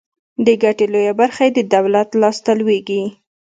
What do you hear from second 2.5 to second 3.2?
لویږي.